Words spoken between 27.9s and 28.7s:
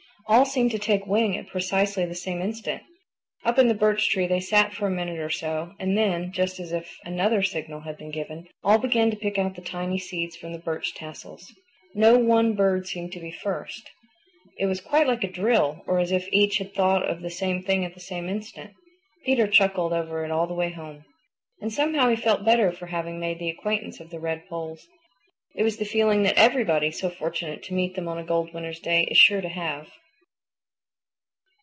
them on a gold